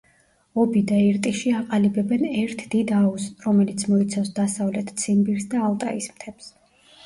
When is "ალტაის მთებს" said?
5.71-6.53